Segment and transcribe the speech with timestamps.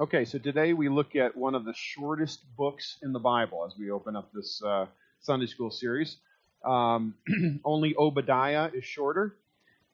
[0.00, 3.76] Okay, so today we look at one of the shortest books in the Bible as
[3.76, 4.86] we open up this uh,
[5.18, 6.18] Sunday school series.
[6.64, 7.14] Um,
[7.64, 9.34] only Obadiah is shorter,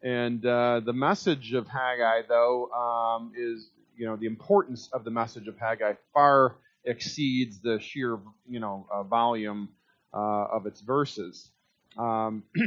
[0.03, 5.11] and uh, the message of Haggai, though, um, is you know the importance of the
[5.11, 9.71] message of Haggai far exceeds the sheer you know uh, volume
[10.13, 11.49] uh, of its verses.
[11.97, 12.43] Um,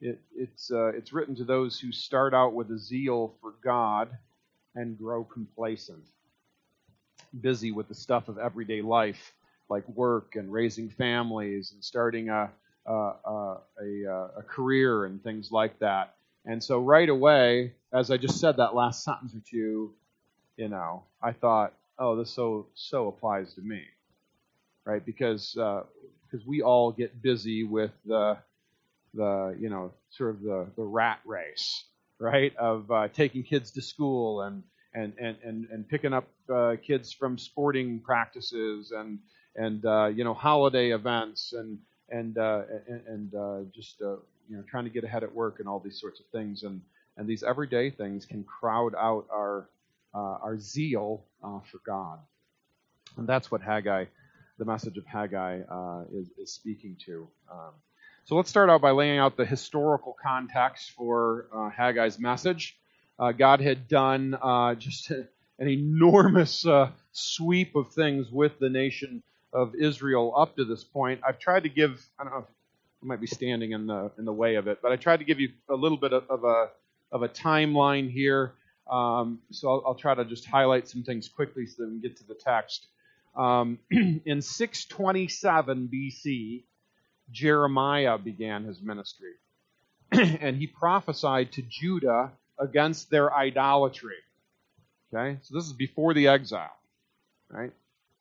[0.00, 4.10] it, it's uh, it's written to those who start out with a zeal for God
[4.74, 6.02] and grow complacent
[7.40, 9.32] busy with the stuff of everyday life,
[9.68, 12.50] like work and raising families and starting a,
[12.86, 13.58] a, a,
[14.38, 16.14] a, career and things like that.
[16.44, 19.94] And so right away, as I just said that last sentence or two,
[20.56, 23.82] you know, I thought, oh, this so so applies to me,
[24.84, 25.04] right?
[25.04, 28.38] Because because uh, we all get busy with the
[29.14, 31.84] the you know sort of the the rat race,
[32.18, 32.54] right?
[32.56, 34.62] Of uh, taking kids to school and
[34.96, 39.18] and and and, and picking up uh, kids from sporting practices and
[39.54, 44.16] and uh, you know holiday events and and uh, and, and uh, just uh,
[44.48, 46.62] you know trying to get ahead at work and all these sorts of things.
[46.62, 46.80] And
[47.16, 49.68] and these everyday things can crowd out our
[50.14, 52.18] uh, our zeal for God.
[53.16, 54.06] And that's what Haggai
[54.58, 55.60] the message of Haggai
[56.12, 57.28] is, is speaking to.
[57.52, 57.72] Um,
[58.24, 62.76] so let's start out by laying out the historical context for Haggai's message
[63.18, 65.10] uh, God had done uh, just
[65.58, 71.20] an enormous uh, sweep of things with the nation of Israel up to this point.
[71.26, 72.46] I've tried to give, I don't know,
[73.02, 75.24] I might be standing in the in the way of it, but I tried to
[75.24, 76.68] give you a little bit of, of a
[77.12, 78.54] of a timeline here.
[78.90, 82.00] Um, so I'll, I'll, try to just highlight some things quickly so that we can
[82.00, 82.86] get to the text.
[83.36, 86.62] Um, in 627 BC,
[87.32, 89.32] Jeremiah began his ministry,
[90.12, 94.16] and he prophesied to Judah against their idolatry.
[95.12, 96.76] Okay, so this is before the exile,
[97.50, 97.72] right?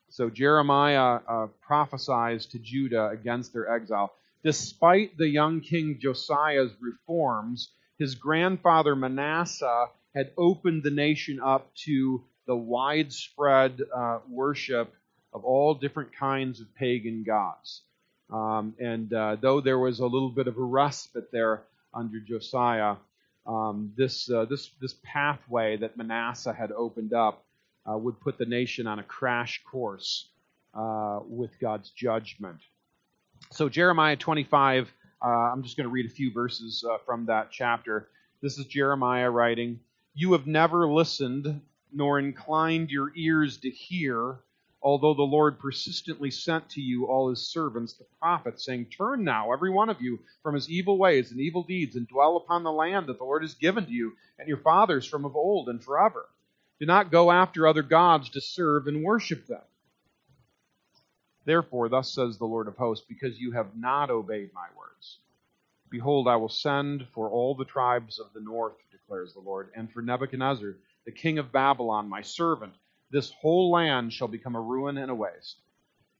[0.09, 4.13] So Jeremiah uh, prophesies to Judah against their exile.
[4.44, 12.24] Despite the young king Josiah's reforms, his grandfather Manasseh had opened the nation up to
[12.45, 14.94] the widespread uh, worship
[15.34, 17.81] of all different kinds of pagan gods.
[18.31, 21.63] Um, and uh, though there was a little bit of a respite there
[21.94, 22.95] under Josiah,
[23.47, 27.45] um, this, uh, this, this pathway that Manasseh had opened up
[27.89, 30.29] uh, would put the nation on a crash course
[30.73, 32.59] uh, with God's judgment.
[33.51, 34.91] So, Jeremiah 25,
[35.23, 38.09] uh, I'm just going to read a few verses uh, from that chapter.
[38.41, 39.79] This is Jeremiah writing
[40.13, 41.62] You have never listened
[41.94, 44.39] nor inclined your ears to hear
[44.85, 49.51] although the Lord persistently sent to you all his servants, the prophets, saying, Turn now,
[49.51, 52.72] every one of you, from his evil ways and evil deeds, and dwell upon the
[52.72, 55.84] land that the Lord has given to you and your fathers from of old and
[55.84, 56.28] forever.
[56.79, 59.63] Do not go after other gods to serve and worship them.
[61.45, 65.18] Therefore, thus says the Lord of hosts, because you have not obeyed my words.
[65.90, 69.91] Behold, I will send for all the tribes of the north, declares the Lord, and
[69.91, 70.75] for Nebuchadnezzar,
[71.06, 72.74] the king of Babylon, my servant
[73.12, 75.58] this whole land shall become a ruin and a waste,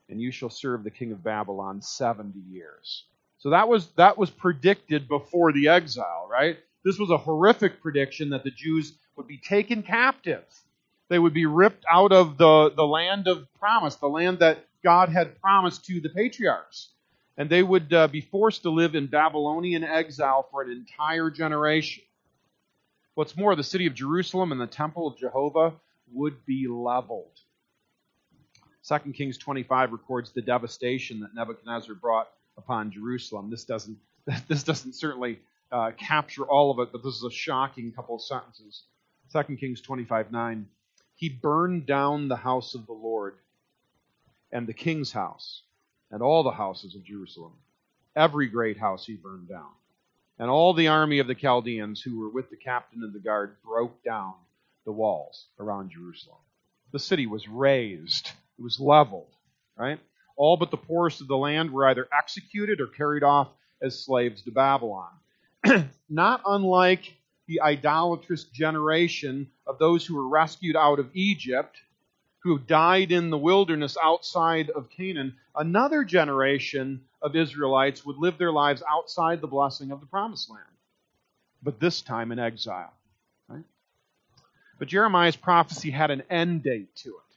[0.10, 3.06] and you shall serve the king of Babylon 70 years.
[3.40, 6.58] So that was that was predicted before the exile, right?
[6.84, 10.44] This was a horrific prediction that the Jews would be taken captive.
[11.10, 15.10] They would be ripped out of the, the land of promise, the land that God
[15.10, 16.90] had promised to the patriarchs.
[17.38, 22.04] And they would uh, be forced to live in Babylonian exile for an entire generation.
[23.16, 25.74] What's more, the city of Jerusalem and the temple of Jehovah
[26.12, 27.40] would be leveled.
[28.88, 33.50] 2 Kings 25 records the devastation that Nebuchadnezzar brought upon Jerusalem.
[33.50, 33.98] This doesn't,
[34.48, 35.40] this doesn't certainly
[35.72, 38.84] uh, capture all of it, but this is a shocking couple of sentences.
[39.34, 40.68] 2 Kings 25 9.
[41.16, 43.36] He burned down the house of the Lord
[44.52, 45.64] and the king's house
[46.12, 47.54] and all the houses of Jerusalem.
[48.16, 49.72] Every great house he burned down.
[50.38, 53.56] And all the army of the Chaldeans who were with the captain of the guard
[53.64, 54.34] broke down
[54.86, 56.38] the walls around Jerusalem.
[56.92, 59.34] The city was razed, it was leveled,
[59.78, 60.00] right?
[60.38, 63.50] All but the poorest of the land were either executed or carried off
[63.82, 65.12] as slaves to Babylon.
[66.10, 67.14] Not unlike
[67.48, 71.78] the idolatrous generation of those who were rescued out of Egypt,
[72.40, 78.52] who died in the wilderness outside of Canaan, another generation of Israelites would live their
[78.52, 80.64] lives outside the blessing of the promised land,
[81.64, 82.94] but this time in exile.
[84.86, 87.36] But Jeremiah's prophecy had an end date to it.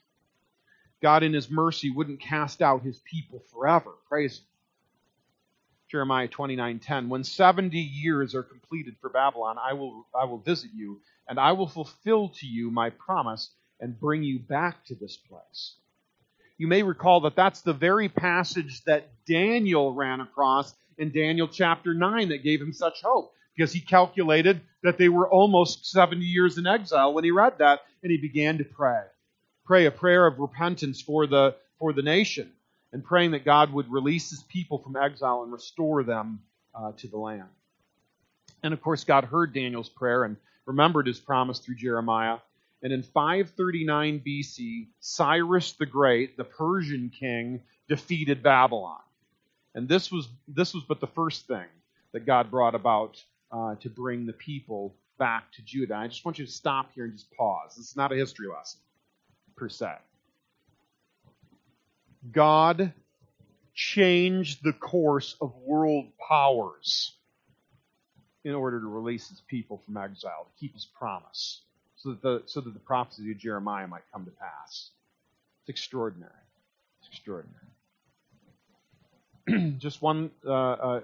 [1.00, 3.92] God, in his mercy, wouldn't cast out his people forever.
[4.06, 4.44] Praise him.
[5.90, 11.00] Jeremiah 29:10 When 70 years are completed for Babylon I will I will visit you
[11.26, 15.76] and I will fulfill to you my promise and bring you back to this place.
[16.58, 21.94] You may recall that that's the very passage that Daniel ran across in Daniel chapter
[21.94, 26.58] 9 that gave him such hope because he calculated that they were almost 70 years
[26.58, 29.02] in exile when he read that and he began to pray.
[29.64, 32.52] Pray a prayer of repentance for the, for the nation
[32.92, 36.38] and praying that God would release his people from exile and restore them
[36.72, 37.48] uh, to the land.
[38.62, 42.38] And of course, God heard Daniel's prayer and remembered his promise through Jeremiah.
[42.84, 49.00] And in 539 BC, Cyrus the Great, the Persian king, defeated Babylon.
[49.74, 51.66] And this was, this was but the first thing
[52.12, 53.20] that God brought about
[53.50, 55.96] uh, to bring the people back to Judah.
[55.96, 57.74] I just want you to stop here and just pause.
[57.76, 58.80] This is not a history lesson,
[59.56, 59.92] per se.
[62.30, 62.92] God
[63.74, 67.14] changed the course of world powers
[68.44, 71.60] in order to release his people from exile, to keep his promise,
[71.96, 74.90] so that the, so that the prophecy of Jeremiah might come to pass.
[75.62, 76.32] It's extraordinary.
[77.00, 77.66] It's extraordinary.
[79.78, 81.00] just one uh, uh,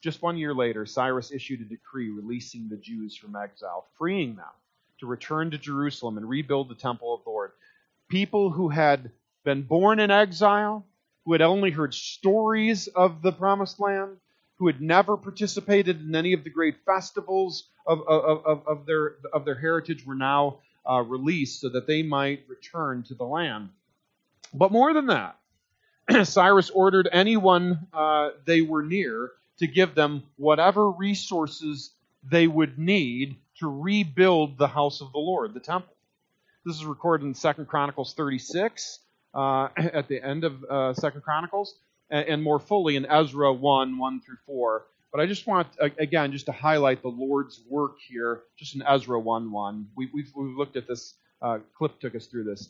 [0.00, 4.46] just one year later, Cyrus issued a decree releasing the Jews from exile, freeing them
[5.00, 7.52] to return to Jerusalem and rebuild the temple of the Lord.
[8.08, 9.10] People who had
[9.44, 10.86] been born in exile,
[11.24, 14.16] who had only heard stories of the promised land,
[14.58, 19.16] who had never participated in any of the great festivals of, of, of, of their,
[19.32, 20.58] of their heritage, were now
[20.88, 23.68] uh, released so that they might return to the land.
[24.52, 25.36] But more than that,
[26.24, 31.92] Cyrus ordered anyone uh, they were near to give them whatever resources
[32.30, 35.94] they would need to rebuild the house of the Lord, the temple.
[36.64, 39.00] This is recorded in Second Chronicles 36
[39.34, 41.76] uh, at the end of uh, Second Chronicles,
[42.10, 44.84] and, and, more fully in Ezra 1 1 through 4.
[45.12, 45.68] But I just want,
[45.98, 49.88] again, just to highlight the Lord's work here, just in Ezra 1 1.
[49.96, 52.68] We, we've looked at this, uh, Cliff took us through this.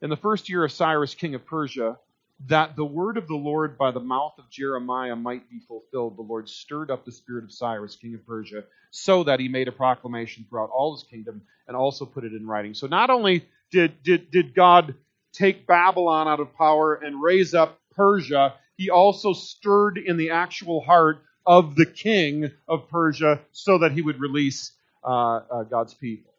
[0.00, 1.98] In the first year of Cyrus, king of Persia,
[2.46, 6.22] that the word of the Lord by the mouth of Jeremiah might be fulfilled, the
[6.22, 9.72] Lord stirred up the spirit of Cyrus, king of Persia, so that he made a
[9.72, 12.74] proclamation throughout all his kingdom and also put it in writing.
[12.74, 14.94] So not only did, did, did God
[15.32, 20.80] take Babylon out of power and raise up Persia, he also stirred in the actual
[20.80, 24.72] heart of the king of Persia so that he would release
[25.04, 26.32] uh, uh, God's people.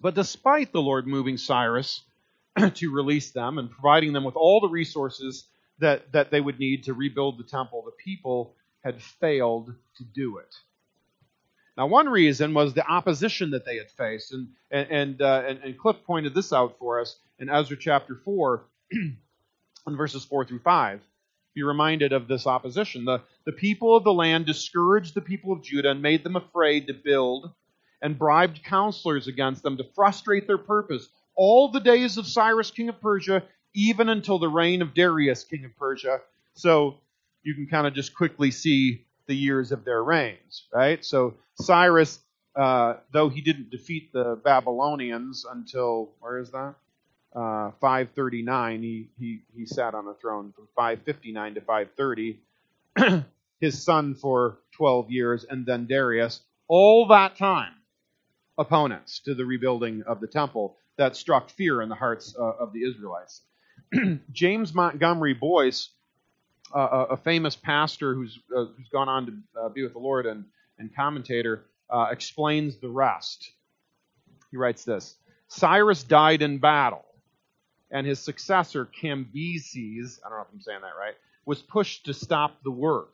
[0.00, 2.02] But despite the Lord moving Cyrus
[2.74, 5.46] to release them and providing them with all the resources
[5.78, 8.54] that, that they would need to rebuild the temple, the people
[8.84, 10.54] had failed to do it.
[11.76, 15.58] Now, one reason was the opposition that they had faced, and and and, uh, and,
[15.64, 19.16] and Cliff pointed this out for us in Ezra chapter four, in
[19.88, 21.00] verses four through five.
[21.54, 23.04] Be reminded of this opposition.
[23.04, 26.86] The the people of the land discouraged the people of Judah and made them afraid
[26.86, 27.52] to build,
[28.00, 31.08] and bribed counselors against them to frustrate their purpose.
[31.36, 33.42] All the days of Cyrus, king of Persia,
[33.74, 36.20] even until the reign of Darius, king of Persia.
[36.54, 36.96] So
[37.42, 41.04] you can kind of just quickly see the years of their reigns, right?
[41.04, 42.20] So Cyrus,
[42.56, 46.74] uh, though he didn't defeat the Babylonians until where is that?
[47.34, 48.82] Uh, 539.
[48.82, 52.40] He he he sat on the throne from 559 to 530.
[53.60, 56.42] His son for 12 years, and then Darius.
[56.68, 57.72] All that time,
[58.58, 62.72] opponents to the rebuilding of the temple that struck fear in the hearts uh, of
[62.72, 63.42] the Israelites.
[64.32, 65.90] James Montgomery Boice,
[66.74, 70.26] uh, a famous pastor who's uh, who's gone on to uh, be with the Lord
[70.26, 70.44] and
[70.78, 73.50] and commentator uh, explains the rest.
[74.50, 75.16] He writes this:
[75.48, 77.04] Cyrus died in battle,
[77.90, 81.14] and his successor Cambyses, I don't know if I'm saying that right,
[81.44, 83.12] was pushed to stop the work.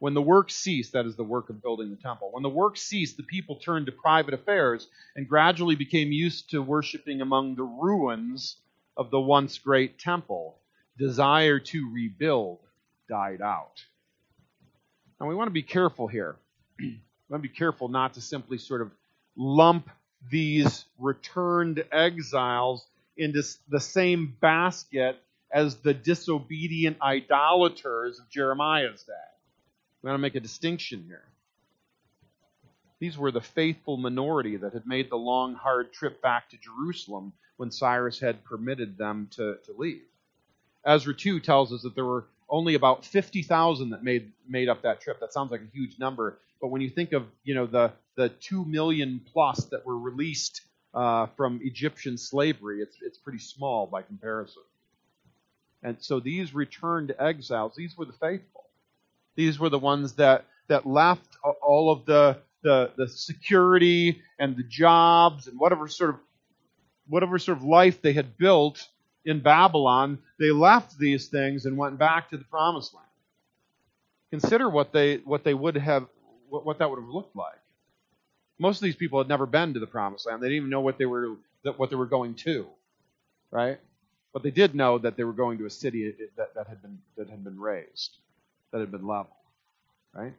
[0.00, 2.30] When the work ceased, that is the work of building the temple.
[2.32, 4.86] When the work ceased, the people turned to private affairs
[5.16, 8.56] and gradually became used to worshiping among the ruins
[8.96, 10.58] of the once great temple.
[10.96, 12.60] Desire to rebuild
[13.08, 13.82] died out.
[15.20, 16.36] Now we want to be careful here.
[16.78, 18.92] we want to be careful not to simply sort of
[19.36, 19.90] lump
[20.30, 22.86] these returned exiles
[23.16, 25.20] into the same basket
[25.52, 29.12] as the disobedient idolaters of Jeremiah's day.
[30.02, 31.24] We want to make a distinction here.
[33.00, 37.32] These were the faithful minority that had made the long, hard trip back to Jerusalem
[37.56, 40.02] when Cyrus had permitted them to, to leave.
[40.84, 45.00] Ezra 2 tells us that there were only about 50,000 that made made up that
[45.00, 45.20] trip.
[45.20, 48.30] That sounds like a huge number, but when you think of you know the the
[48.30, 50.62] two million plus that were released
[50.94, 54.62] uh, from Egyptian slavery, it's it's pretty small by comparison.
[55.82, 58.64] And so these returned exiles, these were the faithful.
[59.38, 64.64] These were the ones that that left all of the the, the security and the
[64.64, 66.16] jobs and whatever sort of
[67.06, 68.88] whatever sort of life they had built
[69.24, 73.06] in Babylon, they left these things and went back to the promised land.
[74.32, 76.08] Consider what they what they would have
[76.48, 77.60] what, what that would have looked like.
[78.58, 80.42] Most of these people had never been to the promised land.
[80.42, 82.66] They didn't even know what they were that what they were going to.
[83.52, 83.78] Right?
[84.32, 86.98] But they did know that they were going to a city that, that had been
[87.16, 88.16] that had been razed,
[88.72, 89.34] that had been leveled.
[90.14, 90.34] Right?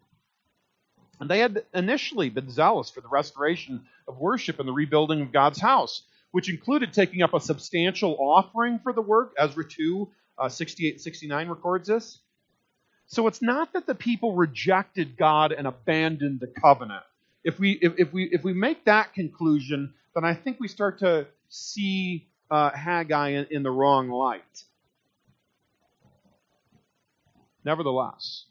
[1.20, 5.32] And they had initially been zealous for the restoration of worship and the rebuilding of
[5.32, 9.34] God's house, which included taking up a substantial offering for the work.
[9.38, 12.20] Ezra 2, uh, 68 69 records this.
[13.08, 17.04] So it's not that the people rejected God and abandoned the covenant.
[17.44, 21.00] If we, if, if we, if we make that conclusion, then I think we start
[21.00, 24.64] to see uh, Haggai in, in the wrong light.
[27.66, 28.46] Nevertheless,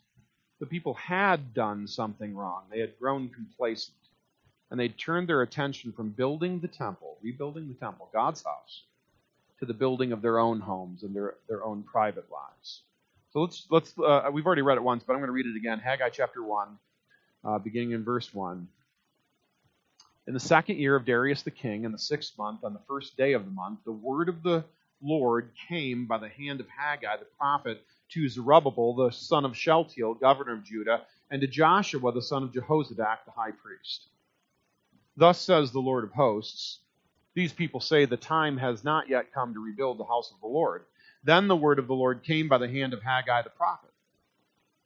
[0.60, 2.64] the people had done something wrong.
[2.70, 3.96] They had grown complacent.
[4.70, 8.84] And they'd turned their attention from building the temple, rebuilding the temple, God's house,
[9.60, 12.82] to the building of their own homes and their, their own private lives.
[13.30, 15.56] So let's, let's uh, we've already read it once, but I'm going to read it
[15.56, 15.78] again.
[15.78, 16.68] Haggai chapter 1,
[17.44, 18.68] uh, beginning in verse 1.
[20.26, 23.16] In the second year of Darius the king, in the sixth month, on the first
[23.16, 24.64] day of the month, the word of the
[25.00, 30.14] Lord came by the hand of Haggai the prophet to Zerubbabel the son of Shealtiel,
[30.14, 34.08] governor of Judah, and to Joshua the son of Jehozadak, the high priest.
[35.16, 36.80] Thus says the Lord of hosts
[37.34, 40.46] These people say the time has not yet come to rebuild the house of the
[40.46, 40.84] Lord.
[41.24, 43.90] Then the word of the Lord came by the hand of Haggai the prophet.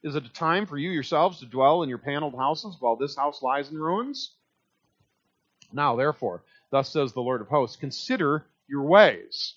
[0.02, 3.16] Is it a time for you yourselves to dwell in your paneled houses while this
[3.16, 4.32] house lies in ruins?
[5.72, 9.54] Now, therefore, thus says the Lord of hosts, consider your ways.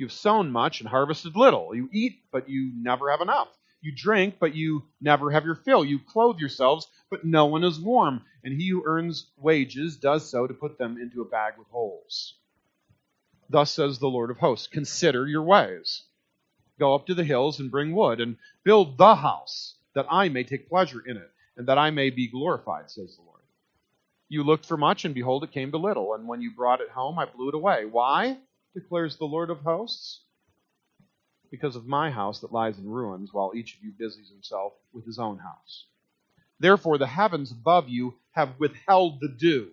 [0.00, 1.74] You've sown much and harvested little.
[1.74, 3.48] You eat, but you never have enough.
[3.82, 5.84] You drink, but you never have your fill.
[5.84, 8.22] You clothe yourselves, but no one is warm.
[8.42, 12.32] And he who earns wages does so to put them into a bag with holes.
[13.50, 16.04] Thus says the Lord of hosts Consider your ways.
[16.78, 20.44] Go up to the hills and bring wood, and build the house, that I may
[20.44, 23.42] take pleasure in it, and that I may be glorified, says the Lord.
[24.30, 26.14] You looked for much, and behold, it came to little.
[26.14, 27.84] And when you brought it home, I blew it away.
[27.84, 28.38] Why?
[28.74, 30.20] Declares the Lord of hosts.
[31.50, 35.04] Because of my house that lies in ruins, while each of you busies himself with
[35.04, 35.86] his own house.
[36.60, 39.70] Therefore, the heavens above you have withheld the dew,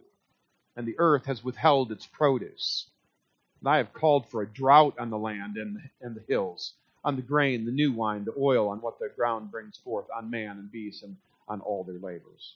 [0.75, 2.89] and the earth has withheld its produce.
[3.60, 6.74] And I have called for a drought on the land and, and the hills,
[7.04, 10.32] on the grain, the new wine, the oil, on what the ground brings forth, on
[10.32, 12.56] man and beast, and on all their labors.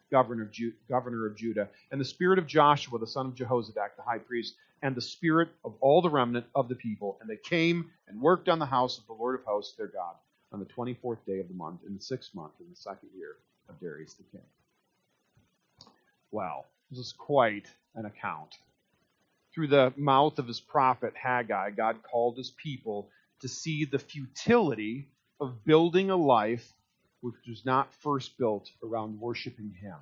[0.11, 3.95] governor of, Ju- governor of Judah, and the spirit of Joshua, the son of Jehozadak,
[3.97, 7.17] the high priest, and the spirit of all the remnant of the people.
[7.21, 10.15] And they came and worked on the house of the Lord of hosts, their God,
[10.53, 13.37] on the 24th day of the month, in the sixth month, in the second year
[13.69, 14.45] of Darius the king.
[16.31, 18.55] Wow, this is quite an account.
[19.53, 23.09] Through the mouth of his prophet Haggai, God called his people
[23.41, 25.09] to see the futility
[25.41, 26.73] of building a life
[27.21, 29.97] which was not first built around worshiping Him.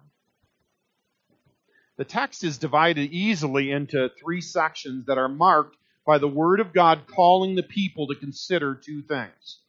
[1.97, 6.73] The text is divided easily into three sections that are marked by the Word of
[6.73, 9.59] God calling the people to consider two things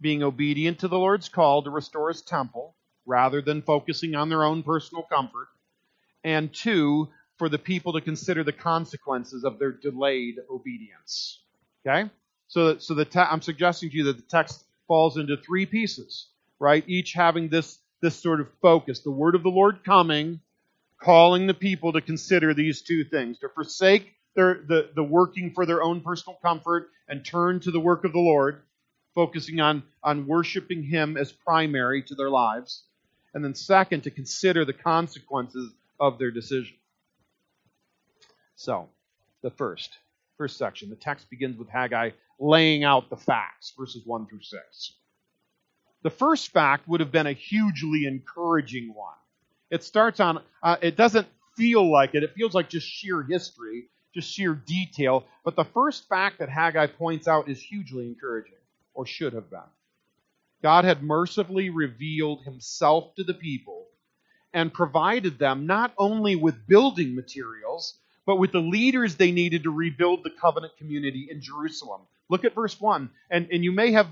[0.00, 4.44] being obedient to the Lord's call to restore His temple, rather than focusing on their
[4.44, 5.48] own personal comfort,
[6.22, 11.40] and two, for the people to consider the consequences of their delayed obedience.
[11.86, 12.10] Okay?
[12.48, 16.28] So, so the te- I'm suggesting to you that the text falls into three pieces
[16.58, 16.84] right?
[16.86, 19.00] Each having this, this sort of focus.
[19.00, 20.40] The word of the Lord coming,
[21.00, 25.66] calling the people to consider these two things, to forsake their, the, the working for
[25.66, 28.62] their own personal comfort and turn to the work of the Lord,
[29.14, 32.84] focusing on, on worshiping Him as primary to their lives.
[33.34, 36.76] And then, second, to consider the consequences of their decision.
[38.56, 38.88] So,
[39.42, 39.98] the first,
[40.36, 42.10] first section, the text begins with Haggai
[42.40, 44.92] laying out the facts, verses 1 through 6.
[46.02, 49.14] The first fact would have been a hugely encouraging one.
[49.70, 51.26] It starts on, uh, it doesn't
[51.56, 55.24] feel like it, it feels like just sheer history, just sheer detail.
[55.44, 58.54] But the first fact that Haggai points out is hugely encouraging,
[58.94, 59.60] or should have been.
[60.62, 63.86] God had mercifully revealed himself to the people
[64.52, 69.70] and provided them not only with building materials, but with the leaders they needed to
[69.70, 73.10] rebuild the covenant community in Jerusalem, Look at verse 1.
[73.30, 74.08] And, and you may have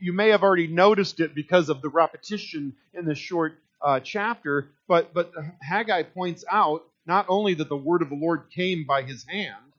[0.00, 4.70] you may have already noticed it because of the repetition in this short uh, chapter,
[4.88, 9.02] but, but Haggai points out not only that the word of the Lord came by
[9.02, 9.72] his hand,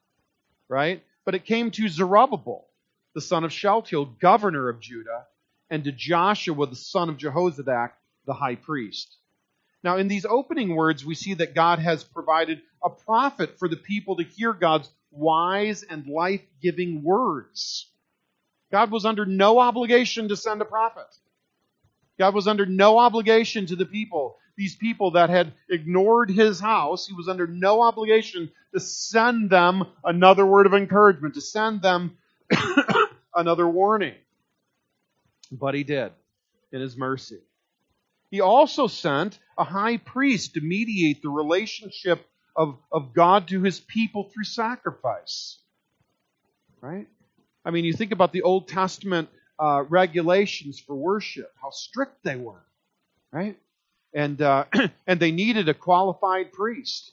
[0.68, 2.66] right, but it came to Zerubbabel,
[3.14, 5.26] the son of Shealtiel, governor of Judah,
[5.70, 7.92] and to Joshua, the son of Jehozadak,
[8.26, 9.16] the high priest.
[9.84, 13.78] Now, in these opening words, we see that God has provided a prophet for the
[13.78, 17.91] people to hear God's wise and life giving words.
[18.72, 21.08] God was under no obligation to send a prophet.
[22.18, 24.38] God was under no obligation to the people.
[24.56, 29.84] These people that had ignored his house, he was under no obligation to send them
[30.04, 32.18] another word of encouragement, to send them
[33.36, 34.16] another warning.
[35.52, 36.12] But he did
[36.72, 37.40] in his mercy.
[38.30, 42.26] He also sent a high priest to mediate the relationship
[42.56, 45.60] of, of God to his people through sacrifice.
[46.82, 47.08] Right?
[47.64, 52.36] I mean, you think about the Old Testament uh, regulations for worship, how strict they
[52.36, 52.64] were,
[53.32, 53.58] right?
[54.14, 54.66] And uh,
[55.08, 57.12] and they needed a qualified priest,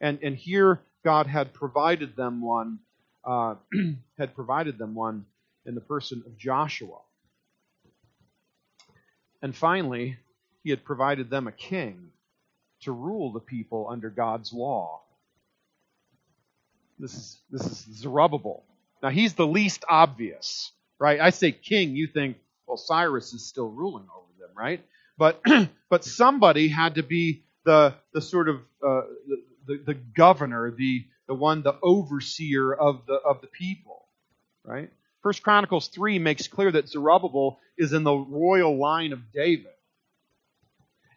[0.00, 2.78] and and here God had provided them one,
[3.24, 3.56] uh,
[4.18, 5.26] had provided them one
[5.66, 6.98] in the person of Joshua.
[9.42, 10.16] And finally,
[10.62, 12.10] he had provided them a king
[12.82, 15.02] to rule the people under God's law.
[16.98, 18.64] This is this is Zerubbabel.
[19.02, 21.20] Now he's the least obvious, right?
[21.20, 24.80] I say king, you think, well, Cyrus is still ruling over them, right?
[25.18, 25.42] But
[25.90, 31.04] but somebody had to be the the sort of uh, the, the, the governor, the
[31.26, 34.06] the one, the overseer of the of the people,
[34.64, 34.90] right?
[35.22, 39.66] First Chronicles three makes clear that Zerubbabel is in the royal line of David.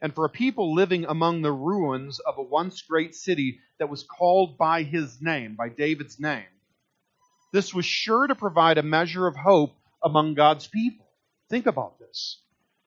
[0.02, 4.04] And for a people living among the ruins of a once great city that was
[4.04, 6.46] called by his name, by David's name,
[7.56, 11.06] this was sure to provide a measure of hope among God's people.
[11.50, 12.40] Think about this.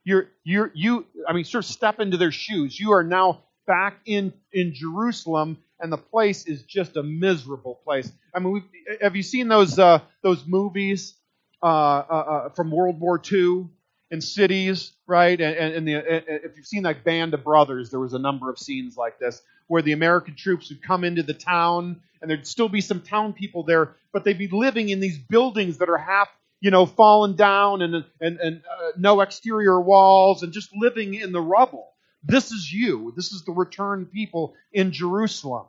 [0.05, 2.79] You're, you're, you, I mean, sort of step into their shoes.
[2.79, 8.11] You are now back in, in Jerusalem, and the place is just a miserable place.
[8.35, 8.63] I mean,
[9.01, 11.15] have you seen those, uh, those movies
[11.63, 13.69] uh, uh, uh from World War II
[14.11, 15.41] in cities, right?
[15.41, 18.51] And, and, and, the, if you've seen like Band of Brothers, there was a number
[18.51, 22.47] of scenes like this where the American troops would come into the town and there'd
[22.47, 25.99] still be some town people there, but they'd be living in these buildings that are
[25.99, 26.29] half,
[26.61, 31.31] you know, fallen down and and and uh, no exterior walls and just living in
[31.33, 31.89] the rubble.
[32.25, 33.13] This is you.
[33.15, 35.67] This is the returned people in Jerusalem.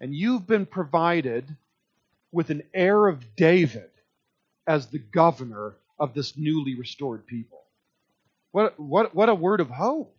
[0.00, 1.56] And you've been provided
[2.32, 3.90] with an heir of David
[4.66, 7.62] as the governor of this newly restored people.
[8.50, 10.16] What, what, what a word of hope.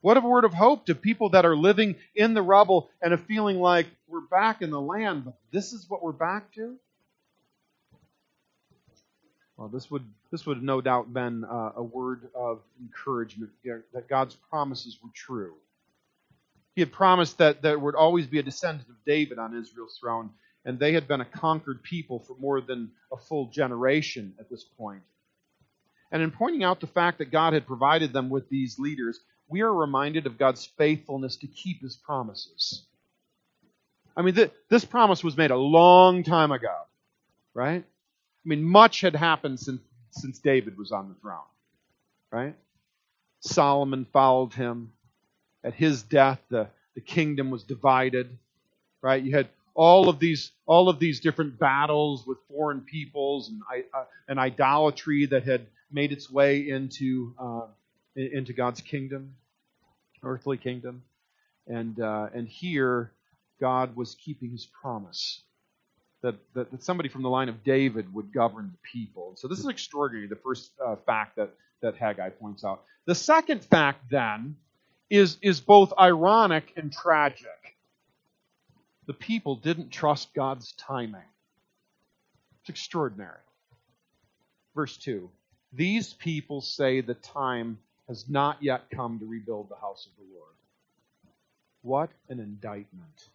[0.00, 3.18] What a word of hope to people that are living in the rubble and are
[3.18, 6.76] feeling like we're back in the land, but this is what we're back to?
[9.56, 13.50] Well, this would this would no doubt been uh, a word of encouragement
[13.92, 15.54] that God's promises were true.
[16.74, 20.30] He had promised that there would always be a descendant of David on Israel's throne,
[20.64, 24.64] and they had been a conquered people for more than a full generation at this
[24.64, 25.02] point.
[26.10, 29.62] And in pointing out the fact that God had provided them with these leaders, we
[29.62, 32.84] are reminded of God's faithfulness to keep his promises.
[34.16, 36.74] I mean, th- this promise was made a long time ago,
[37.54, 37.84] right?
[37.84, 39.80] I mean, much had happened since,
[40.12, 41.40] since David was on the throne,
[42.30, 42.54] right?
[43.40, 44.92] Solomon followed him.
[45.62, 48.38] At his death, the, the kingdom was divided,
[49.02, 49.22] right?
[49.22, 53.62] You had all of these all of these different battles with foreign peoples and,
[53.94, 57.66] uh, and idolatry that had made its way into uh,
[58.16, 59.34] into God's kingdom
[60.22, 61.02] earthly kingdom.
[61.66, 63.12] And, uh, and here,
[63.60, 65.42] God was keeping his promise
[66.22, 69.34] that, that, that, somebody from the line of David would govern the people.
[69.36, 71.50] So this is extraordinary, the first uh, fact that,
[71.82, 72.82] that Haggai points out.
[73.06, 74.56] The second fact, then,
[75.08, 77.46] is, is both ironic and tragic.
[79.06, 81.22] The people didn't trust God's timing.
[82.60, 83.38] It's extraordinary.
[84.74, 85.28] Verse 2
[85.72, 87.78] These people say the time
[88.10, 90.54] has not yet come to rebuild the house of the Lord.
[91.82, 93.28] What an indictment.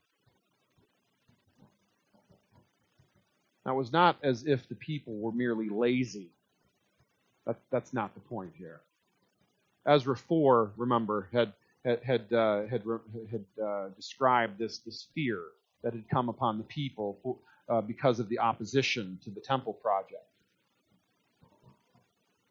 [3.66, 6.30] Now, it was not as if the people were merely lazy.
[7.48, 8.82] That, that's not the point here.
[9.88, 11.54] Ezra 4, remember, had,
[11.86, 12.84] had, had, uh, had,
[13.32, 15.40] had uh, described this, this fear
[15.84, 17.38] that had come upon the people for,
[17.70, 20.35] uh, because of the opposition to the temple project.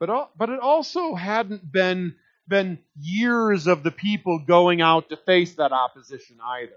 [0.07, 2.15] But, but it also hadn't been,
[2.47, 6.77] been years of the people going out to face that opposition either.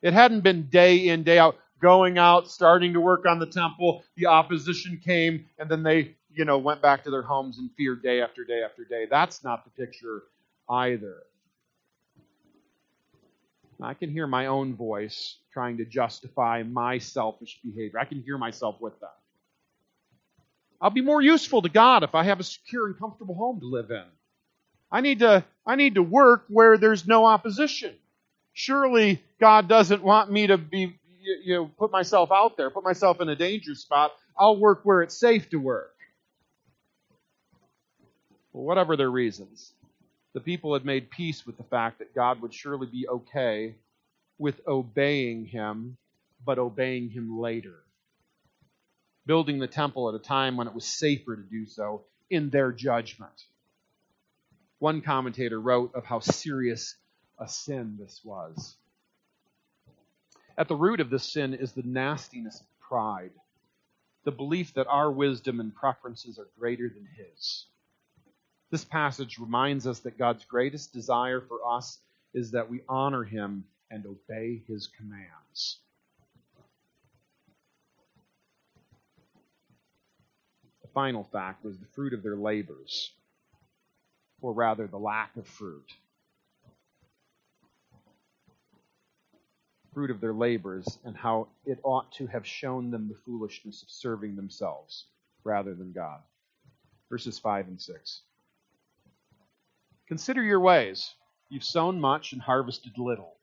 [0.00, 4.02] It hadn't been day in, day out going out, starting to work on the temple.
[4.16, 7.96] The opposition came, and then they, you know, went back to their homes in fear
[7.96, 9.06] day after day after day.
[9.10, 10.22] That's not the picture
[10.70, 11.16] either.
[13.82, 17.98] I can hear my own voice trying to justify my selfish behavior.
[17.98, 19.21] I can hear myself with that.
[20.82, 23.66] I'll be more useful to God if I have a secure and comfortable home to
[23.66, 24.04] live in.
[24.90, 27.94] I need to, I need to work where there's no opposition.
[28.52, 30.98] Surely God doesn't want me to be,
[31.44, 34.10] you know, put myself out there, put myself in a danger spot.
[34.36, 35.94] I'll work where it's safe to work.
[38.52, 39.72] Well, whatever their reasons,
[40.34, 43.76] the people had made peace with the fact that God would surely be okay
[44.36, 45.96] with obeying him,
[46.44, 47.76] but obeying him later.
[49.26, 52.72] Building the temple at a time when it was safer to do so in their
[52.72, 53.46] judgment.
[54.78, 56.96] One commentator wrote of how serious
[57.38, 58.76] a sin this was.
[60.58, 63.32] At the root of this sin is the nastiness of pride,
[64.24, 67.66] the belief that our wisdom and preferences are greater than His.
[68.70, 72.00] This passage reminds us that God's greatest desire for us
[72.34, 75.78] is that we honor Him and obey His commands.
[80.94, 83.12] Final fact was the fruit of their labors
[84.42, 85.92] or rather the lack of fruit.
[89.94, 93.90] Fruit of their labors, and how it ought to have shown them the foolishness of
[93.90, 95.06] serving themselves
[95.44, 96.20] rather than God.
[97.10, 98.22] Verses 5 and 6.
[100.08, 101.14] Consider your ways.
[101.50, 103.34] You've sown much and harvested little.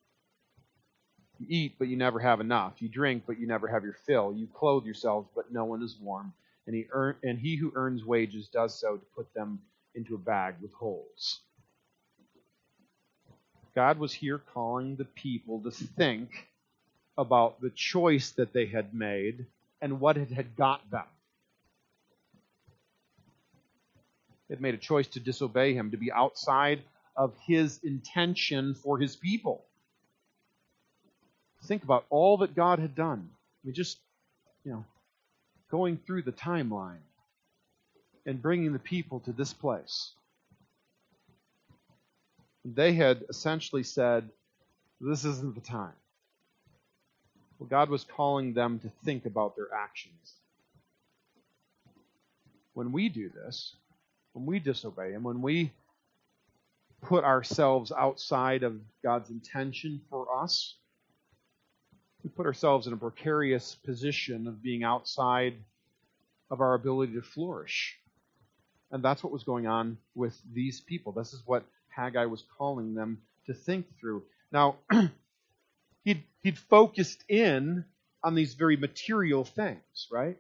[1.39, 2.81] You eat, but you never have enough.
[2.81, 4.33] You drink, but you never have your fill.
[4.35, 6.33] You clothe yourselves, but no one is warm.
[6.69, 9.60] And he, earn, and he who earns wages does so to put them
[9.95, 11.39] into a bag with holes.
[13.73, 16.29] God was here calling the people to think
[17.17, 19.47] about the choice that they had made
[19.82, 21.08] and what it had got them.
[24.47, 26.84] They had made a choice to disobey him, to be outside
[27.15, 29.65] of his intention for his people.
[31.63, 33.27] Think about all that God had done.
[33.32, 33.97] I mean, just,
[34.63, 34.86] you know,
[35.69, 37.03] going through the timeline
[38.25, 40.12] and bringing the people to this place.
[42.65, 44.29] They had essentially said,
[44.99, 45.93] This isn't the time.
[47.58, 50.34] Well, God was calling them to think about their actions.
[52.73, 53.75] When we do this,
[54.34, 55.71] when we disobey Him, when we
[57.01, 60.75] put ourselves outside of God's intention for us,
[62.23, 65.53] we put ourselves in a precarious position of being outside
[66.51, 67.97] of our ability to flourish.
[68.91, 71.12] And that's what was going on with these people.
[71.12, 74.23] This is what Haggai was calling them to think through.
[74.51, 74.77] Now,
[76.03, 77.86] he'd, he'd focused in
[78.23, 80.38] on these very material things, right?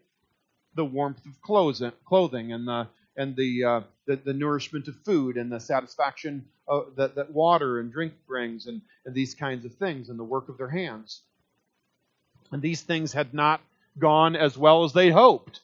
[0.75, 2.87] The warmth of clothing and the
[3.19, 7.79] and the, uh, the, the nourishment of food and the satisfaction of, that, that water
[7.79, 11.21] and drink brings and, and these kinds of things and the work of their hands.
[12.51, 13.61] And these things had not
[13.97, 15.61] gone as well as they hoped.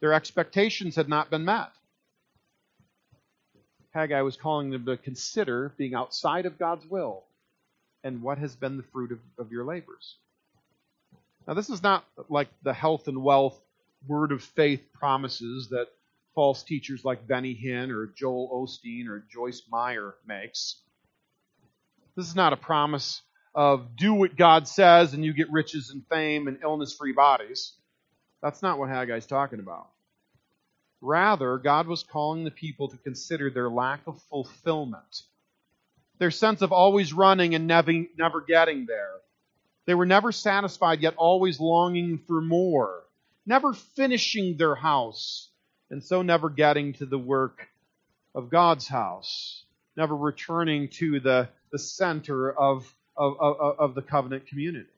[0.00, 1.70] Their expectations had not been met.
[3.90, 7.24] Haggai was calling them to consider being outside of God's will
[8.02, 10.16] and what has been the fruit of, of your labors.
[11.46, 13.60] Now, this is not like the health and wealth
[14.06, 15.88] word of faith promises that
[16.34, 20.80] false teachers like Benny Hinn or Joel Osteen or Joyce Meyer makes.
[22.16, 23.22] This is not a promise
[23.54, 27.74] of do what God says and you get riches and fame and illness free bodies.
[28.42, 29.88] That's not what Haggai's talking about.
[31.00, 35.22] Rather, God was calling the people to consider their lack of fulfillment,
[36.18, 39.10] their sense of always running and never, never getting there.
[39.84, 43.02] They were never satisfied, yet always longing for more,
[43.44, 45.50] never finishing their house,
[45.90, 47.66] and so never getting to the work
[48.34, 49.64] of God's house,
[49.96, 54.88] never returning to the, the center of, of, of, of the covenant community.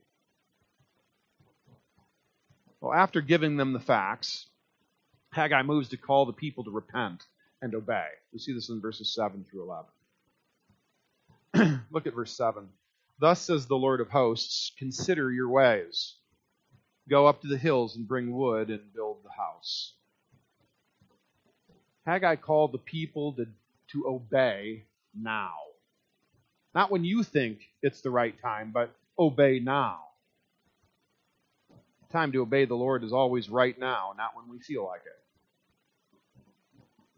[2.81, 4.47] Well, after giving them the facts,
[5.33, 7.23] Haggai moves to call the people to repent
[7.63, 8.07] and obey.
[8.33, 9.63] We see this in verses 7 through
[11.55, 11.81] 11.
[11.91, 12.69] Look at verse 7.
[13.19, 16.15] Thus says the Lord of hosts, consider your ways.
[17.09, 19.95] Go up to the hills and bring wood and build the house.
[22.07, 23.47] Haggai called the people to,
[23.93, 25.55] to obey now.
[26.75, 30.01] Not when you think it's the right time, but obey now.
[32.11, 35.19] time to obey the Lord is always right now, not when we feel like it.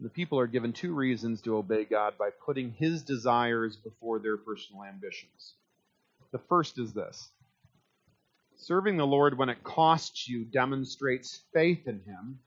[0.03, 4.37] The people are given two reasons to obey God by putting his desires before their
[4.37, 5.55] personal ambitions.
[6.31, 7.31] The first is this
[8.57, 12.39] Serving the Lord when it costs you demonstrates faith in Him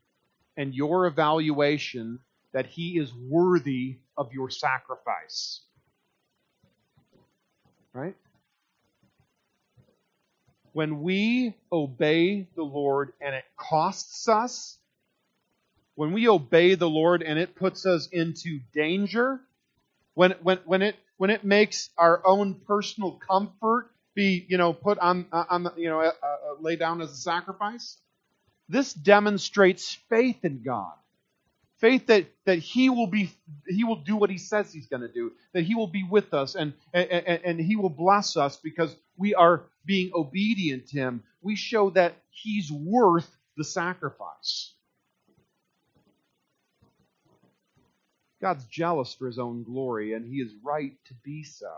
[0.57, 2.19] and your evaluation
[2.53, 5.61] that He is worthy of your sacrifice.
[7.93, 8.15] Right?
[10.73, 14.77] When we obey the Lord and it costs us,
[15.95, 19.41] when we obey the Lord and it puts us into danger,
[20.13, 24.97] when, when, when, it, when it makes our own personal comfort be, you know, put
[24.99, 27.97] on, on you know, uh, uh, lay down as a sacrifice,
[28.69, 30.93] this demonstrates faith in God.
[31.81, 33.31] Faith that, that he will be
[33.67, 36.33] he will do what he says he's going to do, that he will be with
[36.33, 41.23] us and, and, and he will bless us because we are being obedient to him.
[41.41, 44.75] We show that he's worth the sacrifice.
[48.41, 51.73] God's jealous for his own glory, and he is right to be so.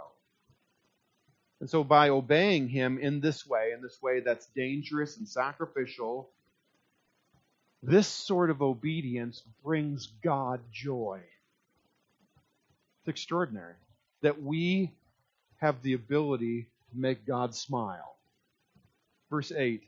[1.61, 6.31] And so, by obeying him in this way, in this way that's dangerous and sacrificial,
[7.83, 11.19] this sort of obedience brings God joy.
[13.01, 13.73] It's extraordinary
[14.21, 14.91] that we
[15.57, 18.15] have the ability to make God smile.
[19.29, 19.83] Verse 8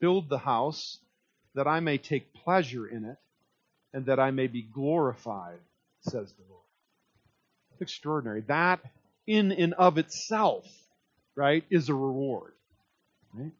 [0.00, 0.98] Build the house
[1.54, 3.18] that I may take pleasure in it
[3.92, 5.58] and that I may be glorified,
[6.00, 6.62] says the Lord.
[7.72, 8.40] It's extraordinary.
[8.42, 8.80] That
[9.26, 10.66] in and of itself,
[11.36, 12.52] right, is a reward.
[13.34, 13.52] Right?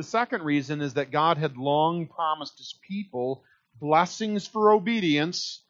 [0.00, 3.44] The second reason is that God had long promised his people
[3.78, 5.62] blessings for obedience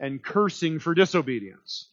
[0.00, 1.90] and cursing for disobedience.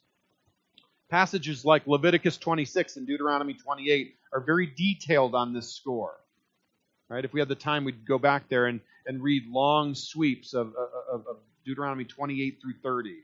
[1.09, 6.15] Passages like Leviticus 26 and Deuteronomy 28 are very detailed on this score.
[7.09, 7.25] Right?
[7.25, 10.67] If we had the time, we'd go back there and, and read long sweeps of,
[11.11, 13.17] of, of Deuteronomy 28 through 30.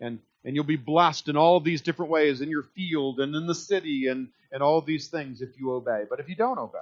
[0.00, 3.46] And, and you'll be blessed in all these different ways in your field and in
[3.46, 6.06] the city and, and all these things if you obey.
[6.10, 6.80] But if you don't obey,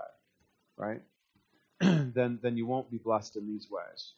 [0.78, 1.02] right?
[2.14, 4.12] then, then you won't be blessed in these ways.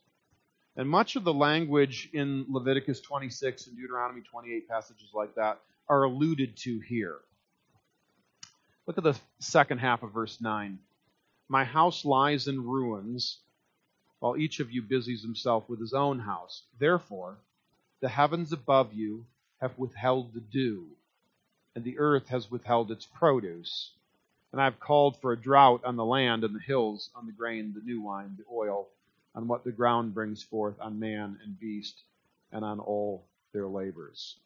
[0.77, 6.05] And much of the language in Leviticus 26 and Deuteronomy 28 passages like that are
[6.05, 7.19] alluded to here.
[8.87, 10.79] Look at the second half of verse 9.
[11.49, 13.39] My house lies in ruins,
[14.21, 16.63] while each of you busies himself with his own house.
[16.79, 17.39] Therefore,
[18.01, 19.27] the heavens above you
[19.61, 20.87] have withheld the dew,
[21.75, 23.93] and the earth has withheld its produce.
[24.53, 27.33] And I have called for a drought on the land and the hills, on the
[27.33, 28.89] grain, the new wine, the oil,
[29.35, 32.03] on what the ground brings forth, on man and beast,
[32.51, 34.37] and on all their labors.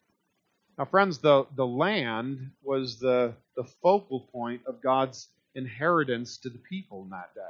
[0.77, 6.59] Now, friends, the, the land was the, the focal point of God's inheritance to the
[6.59, 7.41] people in that day.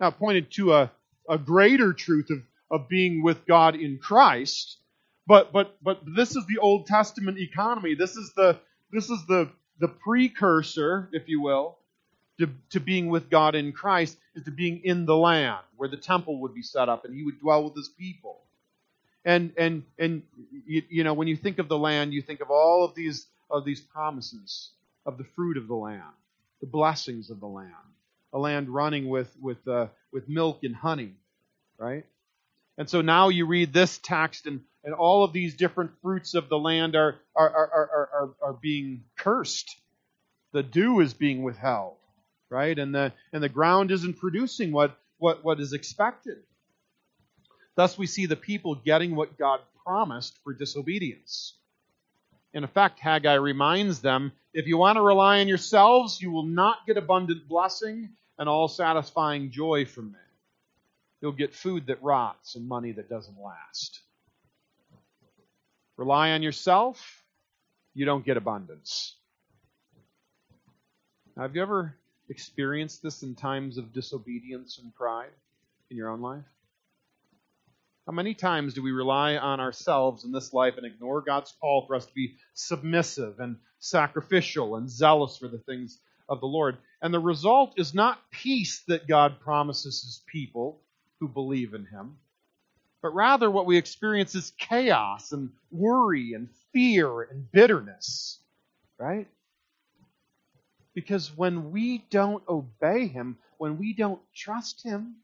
[0.00, 0.90] Now, it pointed to a,
[1.28, 4.78] a greater truth of, of being with God in Christ,
[5.26, 7.94] but, but, but this is the Old Testament economy.
[7.94, 8.58] This is the,
[8.92, 11.78] this is the, the precursor, if you will,
[12.38, 15.96] to, to being with God in Christ is to being in the land where the
[15.96, 18.40] temple would be set up and he would dwell with his people.
[19.24, 20.22] And and and
[20.66, 23.26] you, you know when you think of the land, you think of all of these
[23.50, 24.70] of these promises
[25.06, 26.02] of the fruit of the land,
[26.60, 27.72] the blessings of the land,
[28.32, 31.14] a land running with with uh, with milk and honey,
[31.78, 32.04] right?
[32.78, 36.48] And so now you read this text, and, and all of these different fruits of
[36.48, 39.76] the land are, are, are, are, are, being cursed.
[40.52, 41.96] The dew is being withheld,
[42.50, 42.76] right?
[42.76, 46.38] And the, and the ground isn't producing what, what, what is expected.
[47.74, 51.54] Thus, we see the people getting what God promised for disobedience.
[52.52, 56.86] In effect, Haggai reminds them if you want to rely on yourselves, you will not
[56.86, 60.18] get abundant blessing and all satisfying joy from me.
[61.20, 64.00] You'll get food that rots and money that doesn't last.
[65.96, 67.22] Rely on yourself,
[67.94, 69.16] you don't get abundance.
[71.36, 71.94] Now, have you ever
[72.28, 75.30] experienced this in times of disobedience and pride
[75.90, 76.44] in your own life?
[78.06, 81.86] How many times do we rely on ourselves in this life and ignore God's call
[81.86, 86.78] for us to be submissive and sacrificial and zealous for the things of the Lord?
[87.00, 90.80] And the result is not peace that God promises his people,
[91.20, 92.16] who believe in him.
[93.02, 98.38] But rather, what we experience is chaos and worry and fear and bitterness,
[98.98, 99.26] right?
[100.94, 105.16] Because when we don't obey him, when we don't trust him,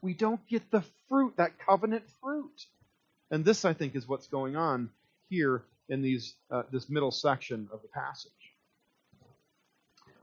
[0.00, 2.66] we don't get the fruit, that covenant fruit.
[3.30, 4.88] And this, I think, is what's going on
[5.28, 8.32] here in these, uh, this middle section of the passage.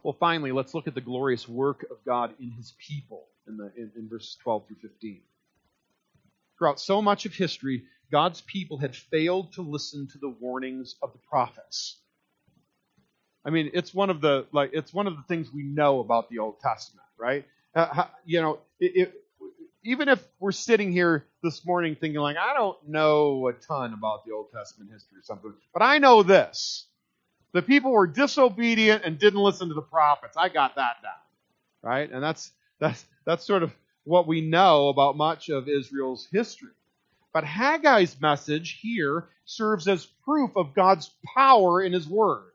[0.02, 3.72] Well, finally, let's look at the glorious work of God in his people in, the,
[3.76, 5.22] in, in verses 12 through 15.
[6.58, 11.12] Throughout so much of history, God's people had failed to listen to the warnings of
[11.12, 11.98] the prophets.
[13.46, 16.30] I mean, it's one of the like it's one of the things we know about
[16.30, 17.46] the Old Testament, right?
[17.76, 19.14] Uh, how, you know, it, it,
[19.84, 24.26] even if we're sitting here this morning thinking like I don't know a ton about
[24.26, 26.88] the Old Testament history or something, but I know this:
[27.54, 30.38] the people were disobedient and didn't listen to the prophets.
[30.38, 31.12] I got that down,
[31.84, 32.12] right?
[32.12, 36.72] And that's that's that's sort of what we know about much of Israel's history.
[37.34, 42.52] But Haggai's message here serves as proof of God's power in His Word.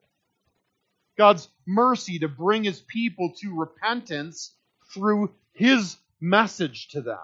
[1.18, 4.54] God's mercy to bring His people to repentance
[4.94, 7.18] through His message to them.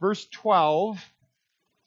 [0.00, 0.98] Verse 12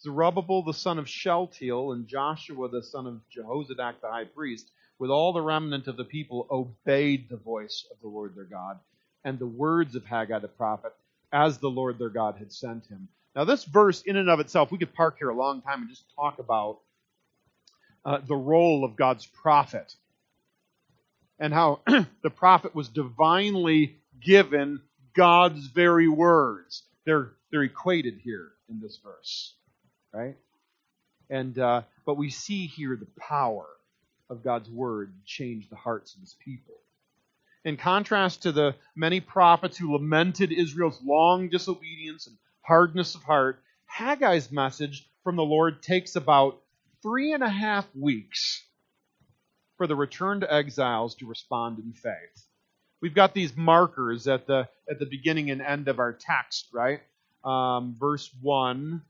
[0.02, 5.10] Zerubbabel the son of Shealtiel and Joshua the son of Jehozadak the high priest, with
[5.10, 8.80] all the remnant of the people, obeyed the voice of the Lord their God
[9.24, 10.94] and the words of Haggai the prophet,
[11.34, 13.10] as the Lord their God had sent him.
[13.36, 15.90] Now, this verse, in and of itself, we could park here a long time and
[15.90, 16.80] just talk about
[18.06, 19.96] uh, the role of God's prophet
[21.40, 24.82] and how the prophet was divinely given
[25.16, 26.84] God's very words.
[27.06, 29.56] They're, they're equated here in this verse,
[30.14, 30.36] right?
[31.30, 33.66] And, uh, but we see here the power
[34.30, 36.76] of God's word change the hearts of his people.
[37.66, 43.64] In contrast to the many prophets who lamented Israel's long disobedience and hardness of heart,
[43.98, 46.62] Haggai's message from the Lord takes about
[47.02, 48.62] three and a half weeks
[49.78, 52.46] for the returned exiles to respond in faith.
[53.02, 57.02] We've got these markers at the at the beginning and end of our text, right?
[57.44, 59.02] Um, verse one,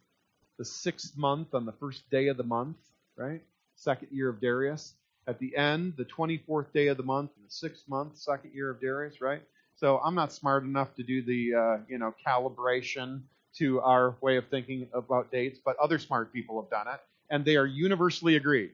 [0.58, 2.78] the sixth month on the first day of the month,
[3.16, 3.42] right?
[3.76, 4.94] Second year of Darius.
[5.28, 8.82] At the end, the 24th day of the month, the sixth month, second year of
[8.82, 9.42] Darius, right?
[9.76, 13.22] So I'm not smart enough to do the uh, you know calibration
[13.58, 17.46] to our way of thinking about dates, but other smart people have done it, and
[17.46, 18.72] they are universally agreed.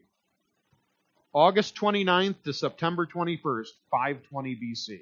[1.34, 5.00] August 29th to September 21st, 520 BC.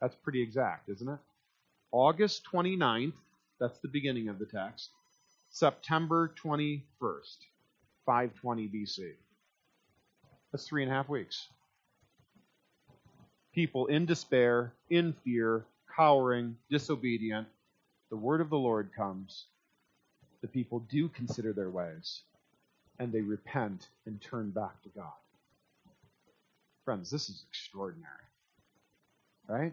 [0.00, 1.18] That's pretty exact, isn't it?
[1.92, 3.12] August 29th,
[3.60, 4.90] that's the beginning of the text.
[5.50, 7.36] September 21st,
[8.06, 9.12] 520 BC.
[10.54, 11.48] That's three and a half weeks.
[13.56, 15.64] People in despair, in fear,
[15.96, 17.48] cowering, disobedient.
[18.10, 19.46] The word of the Lord comes.
[20.42, 22.20] The people do consider their ways,
[23.00, 25.10] and they repent and turn back to God.
[26.84, 28.12] Friends, this is extraordinary.
[29.48, 29.72] Right?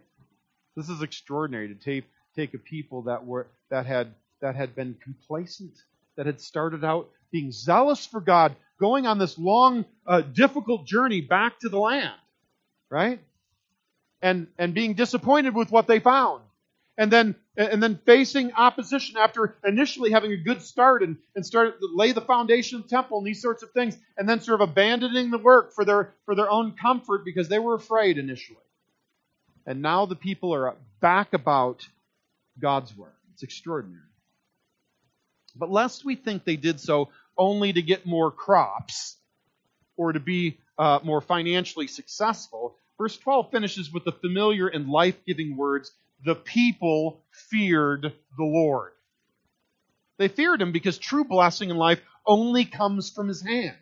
[0.76, 4.96] This is extraordinary to take, take a people that were that had that had been
[5.04, 5.74] complacent,
[6.17, 11.22] that had started out being zealous for God, going on this long, uh, difficult journey
[11.22, 12.12] back to the land,
[12.89, 13.22] right?
[14.22, 16.41] And and being disappointed with what they found,
[16.98, 21.80] and then and then facing opposition after initially having a good start and, and start
[21.80, 24.60] to lay the foundation of the temple and these sorts of things, and then sort
[24.62, 28.58] of abandoning the work for their for their own comfort because they were afraid initially.
[29.65, 31.88] And now the people are back about
[32.60, 33.15] God's work.
[33.34, 34.02] It's extraordinary.
[35.56, 37.10] But lest we think they did so
[37.41, 39.17] only to get more crops
[39.97, 45.15] or to be uh, more financially successful, verse 12 finishes with the familiar and life
[45.25, 45.91] giving words
[46.23, 48.04] the people feared
[48.38, 48.91] the Lord.
[50.17, 53.75] They feared him because true blessing in life only comes from his hand.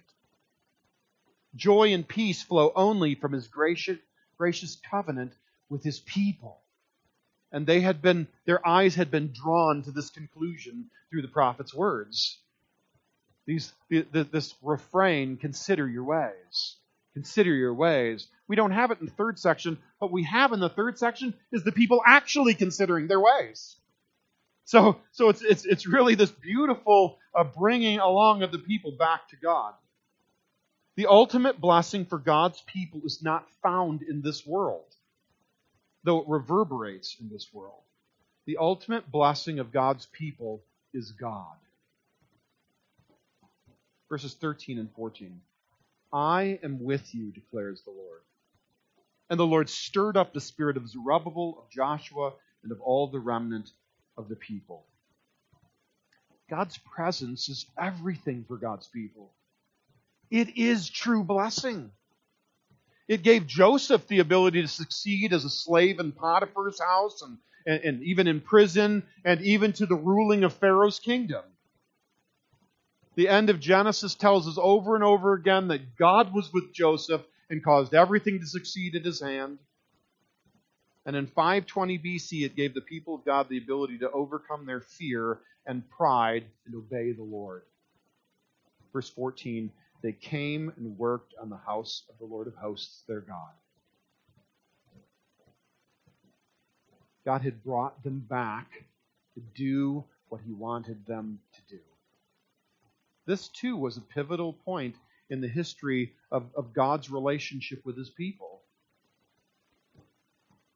[1.54, 4.00] Joy and peace flow only from his gracious,
[4.38, 5.34] gracious covenant
[5.68, 6.62] with his people.
[7.52, 11.74] And they had been, their eyes had been drawn to this conclusion through the prophet's
[11.74, 12.40] words.
[13.50, 16.76] These, the, the, this refrain, consider your ways.
[17.14, 18.28] Consider your ways.
[18.48, 19.78] We don't have it in the third section.
[19.98, 23.76] What we have in the third section is the people actually considering their ways.
[24.66, 29.28] So, so it's, it's, it's really this beautiful uh, bringing along of the people back
[29.30, 29.74] to God.
[30.96, 34.86] The ultimate blessing for God's people is not found in this world
[36.04, 37.84] though it reverberates in this world.
[38.46, 41.56] The ultimate blessing of God's people is God.
[44.10, 45.40] Verses 13 and 14.
[46.12, 48.22] I am with you, declares the Lord.
[49.30, 52.34] And the Lord stirred up the spirit of Zerubbabel, of Joshua,
[52.64, 53.70] and of all the remnant
[54.18, 54.86] of the people.
[56.50, 59.32] God's presence is everything for God's people.
[60.32, 61.92] It is true blessing.
[63.08, 67.84] It gave Joseph the ability to succeed as a slave in Potiphar's house and, and,
[67.84, 71.44] and even in prison and even to the ruling of Pharaoh's kingdom
[73.20, 77.22] the end of Genesis tells us over and over again that God was with Joseph
[77.50, 79.58] and caused everything to succeed at his hand.
[81.06, 84.80] And in 520 BC, it gave the people of God the ability to overcome their
[84.80, 87.64] fear and pride and obey the Lord.
[88.94, 89.70] Verse 14
[90.02, 93.52] They came and worked on the house of the Lord of hosts, their God.
[97.26, 98.86] God had brought them back
[99.34, 101.82] to do what he wanted them to do.
[103.30, 104.96] This, too, was a pivotal point
[105.30, 108.62] in the history of, of God's relationship with his people.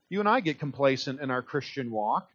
[0.07, 2.29] You and I get complacent in our Christian walk.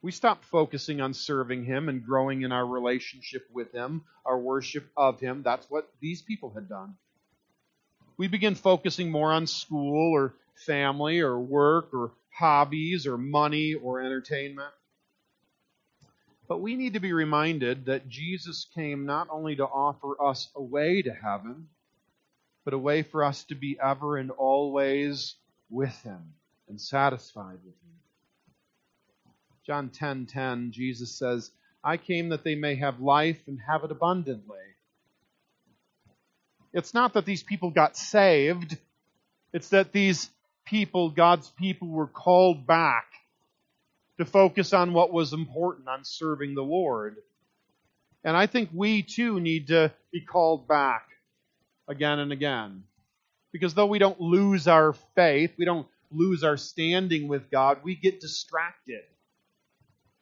[0.00, 4.88] We stop focusing on serving Him and growing in our relationship with Him, our worship
[4.96, 5.42] of Him.
[5.42, 6.94] That's what these people had done.
[8.16, 14.00] We begin focusing more on school or family or work or hobbies or money or
[14.00, 14.72] entertainment.
[16.48, 20.62] But we need to be reminded that Jesus came not only to offer us a
[20.62, 21.68] way to heaven,
[22.64, 25.36] but a way for us to be ever and always
[25.68, 26.34] with Him
[26.66, 27.88] and satisfied with Him.
[29.66, 31.50] John 10:10, 10, 10, Jesus says,
[31.84, 34.56] "I came that they may have life and have it abundantly."
[36.72, 38.78] It's not that these people got saved.
[39.52, 40.30] It's that these
[40.64, 43.06] people, God's people, were called back
[44.18, 47.16] to focus on what was important, on serving the Lord.
[48.24, 51.06] And I think we too need to be called back
[51.88, 52.82] again and again.
[53.52, 57.94] Because though we don't lose our faith, we don't lose our standing with God, we
[57.94, 59.02] get distracted.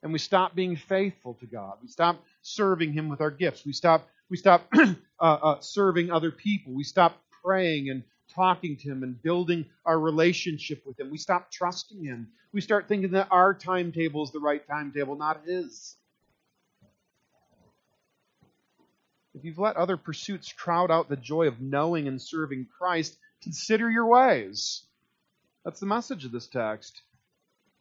[0.02, 1.78] And we stop being faithful to God.
[1.82, 3.64] We stop serving Him with our gifts.
[3.64, 4.86] We stop, we stop uh,
[5.20, 6.74] uh, serving other people.
[6.74, 8.04] We stop praying and
[8.36, 11.10] talking to Him and building our relationship with Him.
[11.10, 12.28] We stop trusting Him.
[12.52, 15.96] We start thinking that our timetable is the right timetable, not His.
[19.34, 23.90] If you've let other pursuits crowd out the joy of knowing and serving Christ, consider
[23.90, 24.82] your ways.
[25.64, 27.02] That's the message of this text.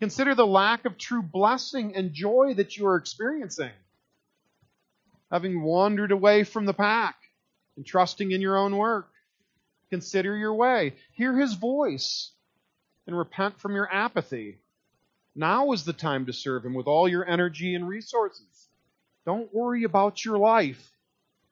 [0.02, 3.72] Consider the lack of true blessing and joy that you are experiencing.
[5.32, 7.16] Having wandered away from the pack
[7.78, 9.08] and trusting in your own work.
[9.90, 10.96] Consider your way.
[11.14, 12.32] Hear his voice
[13.08, 14.58] and repent from your apathy.
[15.36, 18.70] Now is the time to serve him with all your energy and resources.
[19.26, 20.92] Don't worry about your life.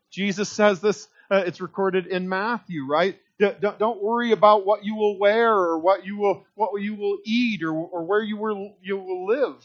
[0.10, 3.20] Jesus says this, uh, it's recorded in Matthew, right?
[3.40, 7.64] Don't worry about what you will wear or what you will, what you will eat
[7.64, 9.56] or, or where you will, you will live.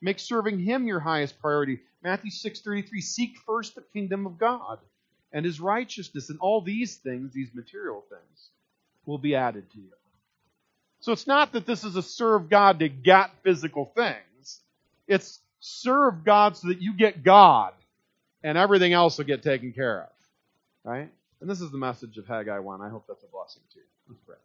[0.00, 1.80] Make serving him your highest priority.
[2.02, 4.78] Matthew 6:33 Seek first the kingdom of God
[5.32, 8.48] and his righteousness, and all these things, these material things,
[9.06, 9.90] will be added to you.
[11.00, 14.60] So it's not that this is a serve God to get physical things.
[15.06, 17.72] It's serve God so that you get God
[18.42, 20.10] and everything else will get taken care of.
[20.84, 21.10] Right?
[21.40, 22.80] And this is the message of Haggai 1.
[22.80, 23.84] I hope that's a blessing to you.
[24.08, 24.36] Let's pray.